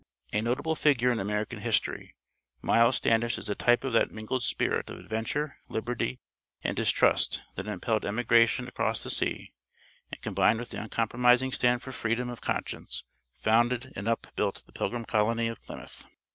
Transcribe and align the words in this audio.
A 0.33 0.41
notable 0.41 0.73
figure 0.75 1.11
in 1.11 1.19
American 1.19 1.59
history, 1.59 2.15
Miles 2.59 2.95
Standish 2.95 3.37
is 3.37 3.49
a 3.49 3.53
type 3.53 3.83
of 3.83 3.93
that 3.93 4.09
mingled 4.09 4.41
spirit 4.41 4.89
of 4.89 4.97
adventure, 4.97 5.59
liberty, 5.69 6.19
and 6.63 6.75
distrust 6.75 7.43
that 7.53 7.67
impelled 7.67 8.03
emigration 8.03 8.67
across 8.67 9.03
the 9.03 9.11
sea 9.11 9.53
and, 10.11 10.19
combined 10.19 10.57
with 10.57 10.69
the 10.69 10.81
uncompromising 10.81 11.51
stand 11.51 11.83
for 11.83 11.91
freedom 11.91 12.31
of 12.31 12.41
conscience, 12.41 13.03
founded 13.35 13.93
and 13.95 14.07
up 14.07 14.25
built 14.35 14.63
the 14.65 14.71
Pilgrim 14.73 15.05
Colony 15.05 15.47
of 15.47 15.61
Plymouth. 15.61 16.07